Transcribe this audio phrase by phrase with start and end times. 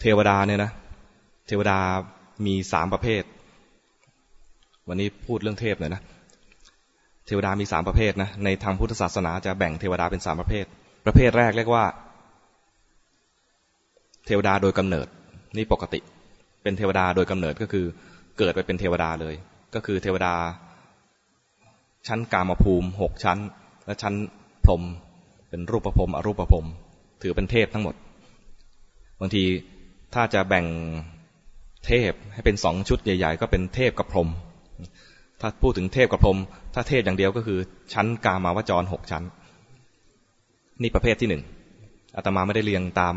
[0.00, 0.70] เทวดาเนี่ยนะ
[1.46, 1.78] เทวดา
[2.46, 3.22] มีสามประเภท
[4.88, 6.02] วันนี้พูดเรื่องเทพหน่อยนะ
[7.26, 10.64] เทวดามีสามประเภทนะในทางพุทธศาสนาจะแบ่งเทวดาเป็นสามประเภท
[11.06, 11.84] ประเภทแรกเรียกว่า
[14.26, 15.06] เทวดาโดยกำเนิด
[15.56, 16.00] นี่ปกติ
[16.62, 17.84] เป็นเทวดาโดยกำเนิดก็คือ
[18.38, 19.34] เกิดไปเป็นเทวดาเลย
[19.74, 20.34] ก็คือเทวดา
[22.06, 23.38] ชั้นกามภูมิหกชั้น
[23.86, 24.14] และชั้น
[24.64, 24.82] พรม
[25.48, 26.66] เป็นรูปภพรมอรูปภพรม
[27.22, 27.94] ถือเป็นเทพทั้งหมด
[29.20, 29.44] บางที
[30.14, 30.66] ถ้าจะแบ่ง
[31.86, 34.28] เทพให้เป็นสองชุดใหญ่ ๆ ก็เป็นเทพกับพรหม
[35.40, 36.38] ถ้าพูดถึงเทพกับพรหม
[36.74, 37.58] ถ้าเทพอย่างเดียวก็คือ
[37.92, 39.24] ชั้นกามาวจรหกชั้น
[40.82, 41.42] นี่ประเภทที่หนึ่ง
[42.16, 43.14] อาตมาไม่ได้เรียงตาม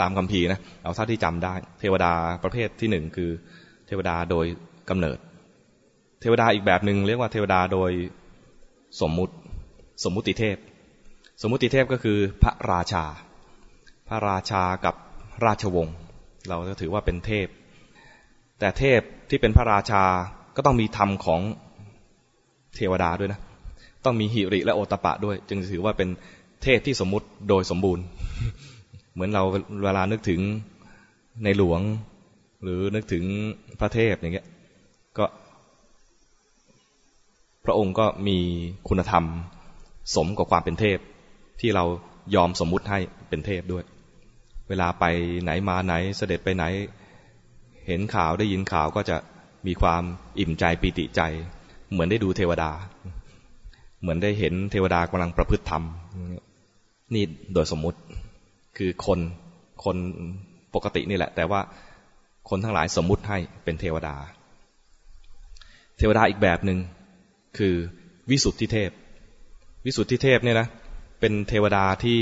[0.00, 2.12] ตามคำพีนะเอาเท่าที่จำได้ เทวดา
[2.44, 3.30] ประเภทที่หนึ่งคือ
[3.86, 4.46] เทวดาโดย
[4.90, 5.18] กำเนิด
[6.20, 7.90] เทวดาอีกแบบหนึ่งเรียกว่าเทวดาโดย
[9.00, 9.34] สมมุติ
[10.04, 10.56] สมมุติเทพ
[11.42, 13.04] สมมุติเทพก็คือพระราชา
[14.08, 14.94] พระราชากับ
[15.44, 15.96] ราชวงศ์
[16.48, 17.46] เราจะถือว่าเป็นเทพ
[18.58, 20.04] แต่เทพที่เป็นพระราชา
[20.56, 21.40] ก็ต้องมีธรรมของ
[22.76, 23.40] เทวดาด้วยนะ
[24.04, 26.08] ต้องมีหิริและโอตปะด้วย จึงถือว่าเป็น
[26.62, 28.04] เทพที่สมมุติโดยสมบูรณ์
[29.12, 29.42] เหมือนเรา
[29.84, 30.40] เวลานึกถึง
[31.44, 31.80] ในหลวง
[32.62, 33.24] หรือนึกถึง
[33.80, 34.46] พระเทพอย่างเงี้ย
[35.18, 35.26] ก็
[37.64, 38.38] พระองค์ก็มี
[38.88, 39.24] คุณธรรม
[40.14, 40.98] สมกับความเป็นเทพ
[41.60, 41.84] ที่เรา
[42.34, 43.84] ยอมสมมุติให้เป็นเทพด้วย
[44.68, 45.04] เวลาไป
[45.42, 46.64] ไหนมาไหนเสด็จไปไหน
[47.86, 49.16] เห็นข่าวได้ยินข่าวก็จะ
[49.66, 50.02] มีความ
[50.38, 51.20] อิ่มใจปีติใจ
[51.90, 52.70] เหมือนได้ดูเทวดา
[54.00, 55.82] เหมือนได้เห็นเทวดากำลังประพฤติธรรม
[57.14, 57.24] นี่
[57.54, 57.98] โดยสมมุติ
[58.76, 59.18] คือคน
[59.84, 59.96] คน
[60.74, 61.60] ปกตินี่แหละ แต่ว่า
[62.48, 64.16] คนทั้งหลายสมมุติให้เป็นเทวดา
[65.98, 66.78] เทวดาอีกแบบหนึ่ง
[67.58, 67.74] คือ
[68.30, 68.90] วิสุทธิเทพ
[69.84, 70.68] วิสุทธิเทพเนี่ยนะ
[71.20, 72.18] เป็นเทวดาที่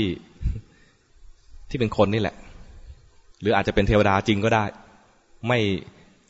[1.69, 2.35] ที่เป็นคนนี่แหละ
[3.41, 4.65] หรืออาจจะเป็นเทวดาจริงก็ได้
[5.47, 5.59] ไม่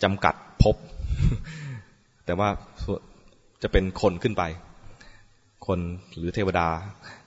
[0.03, 0.75] จำกัดพบ
[2.25, 2.49] แต่ว่า
[3.63, 4.43] จะเป็นคนขึ้นไป
[5.67, 5.79] คน
[6.17, 6.67] หรือเทวดา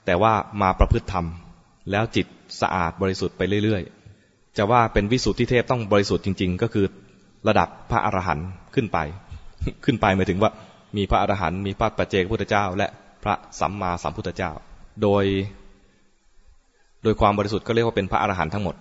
[0.05, 1.25] แต่ว่ามาประพฤติธรรม
[1.91, 2.27] แล้วจิต
[2.61, 6.85] สะอาดบริสุทธิ์ไปเรื่อยๆ จะว่าเป็นวิสุทธิเทพต้องบริสุทธิ์จริง ๆ ก็คือ
[7.47, 8.97] ระดับพระอรหันต์ขึ้นไป
[9.85, 10.51] ขึ้นไปหมายถึงว่า
[10.97, 12.87] มีพระอรหันต์มีพระปัจเจกพุทธเจ้า และ
[13.23, 14.51] พระสัมมาสัมพุทธเจ้า
[15.01, 15.25] โดย
[17.03, 18.75] โดยความบริสุทธิ์ก็เรียกว่าเป็นพระอรหันต์ทั้งหมด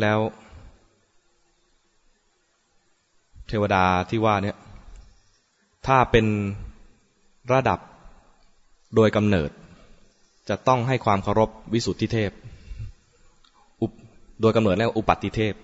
[0.00, 0.18] แล้ว
[3.48, 4.56] เทวดาที่ว่าเนี่ย
[5.86, 6.26] ถ้าเป็น
[7.52, 7.78] ระดับ
[8.94, 9.50] โดยกำเนิด
[10.48, 12.30] จะต้องให้ความเคารพวิสุทธิเทพ
[14.40, 15.54] โดยกำเนิดแล้วอุปัติเทพ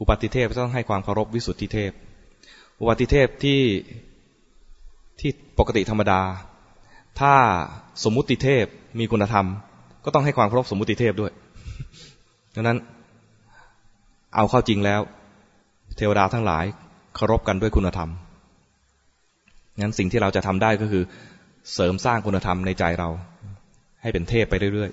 [0.00, 1.92] อุปัติเทพต้องให้ความเคารพวิสุทธิเทพ
[2.80, 3.60] อุปัติเทพที่
[5.20, 6.20] ที่ปกติธรรมดา
[7.20, 7.34] ถ้า
[8.04, 8.64] สมมุติเทพ
[8.98, 9.46] มีคุณธรรม
[10.04, 11.32] ก็ต้องให้ความเคารพสมมุติเทพด้วย
[12.54, 12.78] ดังนั้น
[14.36, 15.00] เอาเข้าจริงแล้ว
[15.96, 16.64] เทวดาทั้งหลาย
[17.14, 18.10] เคารพกันด้วยคุณธรรม
[19.80, 21.02] งั้นสิ่งที่เราจะทำได้ก็คือ
[21.74, 23.08] เสริมสร้างคุณธรรมในใจเรา
[24.02, 24.90] ให้เป็นเทพไปเรื่อย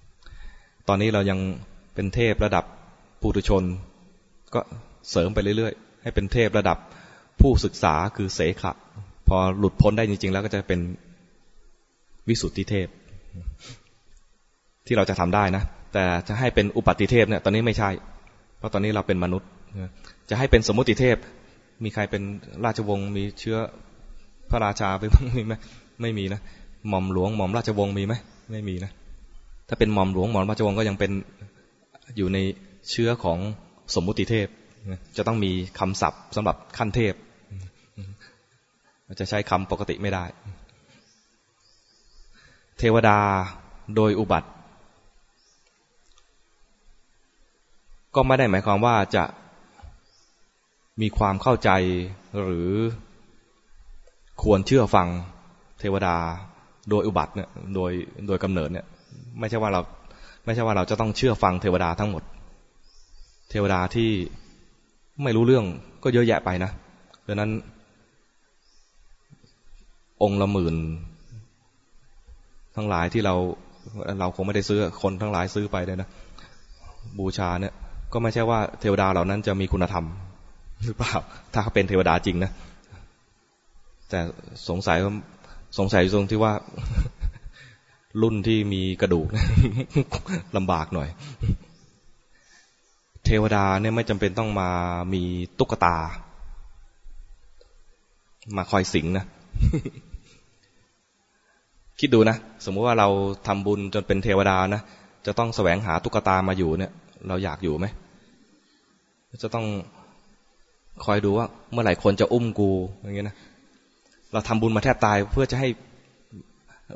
[0.00, 1.38] ๆ ตอนนี้เรายัง
[1.94, 2.64] เป็นเทพระดับ
[3.20, 3.62] ปุถุชน
[4.54, 4.60] ก็
[5.10, 6.78] เสริมไปเรื่อยๆ ให้เป็นเทพระดับ
[7.40, 8.72] ผู้ศึกษาคือเสขะ
[9.28, 10.80] พอหลุดพ้นได้จริงๆ แล้วก็จะเป็น
[12.28, 12.88] วิสุทธิเทพ
[14.86, 15.62] ที่เราจะทำได้นะ
[15.92, 17.90] แต่จะให้เป็นอุปัติเทพเนี่ยตอนนี้ไม่ใช่
[18.58, 19.48] เพราะตอนนี้เราเป็นมนุษย์
[20.30, 21.16] จะให้เป็นสมมติเทพ
[21.84, 22.22] มีใครเป็น
[22.64, 23.58] ราชวงศ์มีเชื้อ
[24.50, 25.54] พระราชาไปบ้างมีไหม
[26.02, 26.40] ไม่มีนะ
[26.88, 28.14] หม่อมหลวงหม่อมราชวงศ์มีไหม
[28.52, 28.90] ไม่มีนะ
[29.68, 31.12] ถ้าเป็นหม่อมหลวงหม่อมราชวงศ์ก็ยังเป็น
[32.16, 32.38] อยู่ใน
[32.90, 33.38] เชื้อของ
[33.94, 34.48] สมมุติเทพ
[35.16, 37.14] จะต้องมีคำศัพท์สำหรับขั้นเทพ
[39.20, 40.24] จะใช้คำปกติไม่ได้
[42.78, 43.18] เทวดา
[43.96, 44.48] โดยอุบัติ
[48.14, 49.24] ก็ไม่ได้หมายความว่าจะ
[51.00, 51.70] มีความเข้าใจ
[52.42, 52.70] หรือ
[54.42, 55.08] ควรเชื่อฟัง
[55.80, 56.16] เทวดา
[56.90, 57.92] โดยอุบัติเนี่ยโดย
[58.26, 58.86] โดยกำเนิดเนี่ย
[59.38, 59.80] ไม่ใช่ว่าเรา
[60.44, 62.22] ไม่ใช่ว่าเราจะต้องเชื่อฟังเทวดาทั้งหมด
[63.50, 64.10] เทวดาที่
[65.22, 65.64] ไม่รู้เรื่อง
[66.02, 66.70] ก็เยอะแยะไปนะ
[67.26, 67.50] ดังนั้น
[70.22, 70.76] องค์ละหมื่น
[72.76, 73.34] ทั้งหลายที่เรา
[74.20, 76.08] เราคงไม่ได้ซื้อคนทั้งหลายซื้อไปเลยนะ
[77.18, 77.74] บูชาเนี่ย
[78.12, 80.04] ก็ไม่ใช่ว่าเทวดาเหล่านั้นจะมีคุณธรรม
[80.84, 81.14] หรือเปล่า
[81.52, 82.50] ถ้าเขาเป็นเทวดาจริงนะ
[84.10, 84.20] แต่
[84.68, 84.98] สงสัย
[85.78, 86.52] สงสัยตรงที่ว่า
[88.22, 89.26] รุ่นที่มีกระดูก
[90.56, 91.08] ลำบากหน่อย
[93.24, 94.70] เทวดาเนี่ยไม่จำเป็นต้องมา
[95.14, 95.22] มี
[95.58, 95.96] ตุ๊กตา
[98.56, 99.24] มาคอยสิงนะ
[102.00, 103.08] คิดดูนะ สมมุติว่าเรา
[103.46, 104.82] ทำบุญจนเป็นเทวดานะ
[105.26, 106.92] จะต้องแสวงหาตุ๊กตามาอยู่เนี่ย
[107.28, 107.86] เราอยากอยู่ไหม
[109.42, 109.66] จะต้อง
[111.04, 112.70] คอยดูว่า เมื่อไหร่คนจะอุ้มกู
[113.02, 113.36] อย่างเงี้ยนะ
[114.32, 115.68] เราทำบุญมาแทบตายเพื่อจะให้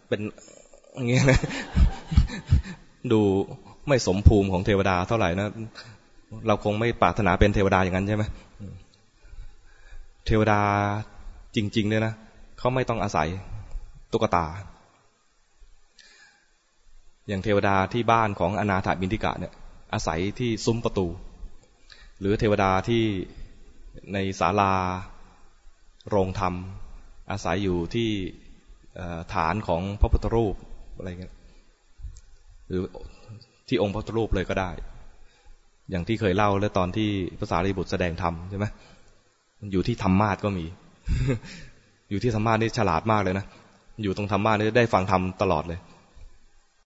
[0.08, 0.20] เป็น
[0.96, 1.40] อย่างเงี้ยนะ
[3.12, 3.20] ดู
[3.88, 5.48] ไม่สมภูมิของเทวดาเท่าไหร่นะ
[6.46, 8.24] เราคงไม่ปรารถนาเป็นเทวดาอย่างนั้นใช่ไหม
[10.26, 10.60] เทวดา
[11.56, 12.14] จริงๆเนี่ยนะ
[12.58, 13.28] เขาไม่ต้องอาศัย
[14.12, 14.44] ตุ๊กตา
[17.28, 19.52] อย่างเทวดาที่บ้านของอนาถาบินทิกะเนี่ย
[19.92, 21.06] อาศัยที่ซุ้มประตู
[22.20, 23.04] หรือเทวดาที่
[24.12, 24.72] ในศาลา
[26.08, 26.54] โรงธรรม
[27.30, 28.08] อาศัยอยู่ที่
[29.34, 30.54] ฐานของพระพุทธรูป
[30.96, 31.34] อะไรเงี้ย
[32.68, 32.82] หรือ
[33.68, 34.70] ที่องค์พระพุทธรูปเลยก็ได้
[35.90, 37.08] อย่างที่เคยเล่าแล้วตอนที่
[37.40, 38.66] ภาษารีบุตรแสดงธรรมใช่ไหม
[39.72, 40.64] อยู่ที่ธรรมาสก็มี
[42.10, 43.46] อยู่ที่ธรรมาสนี่ฉลาดมากเลยนะ
[44.02, 45.80] อยู่ตรงธรรมาสนี่ได้ฟังธรรมตลอดเลย